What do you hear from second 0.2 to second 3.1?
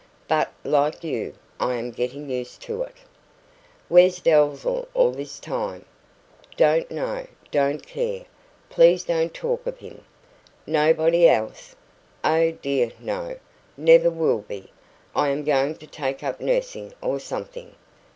"But, like you, I am getting used to it."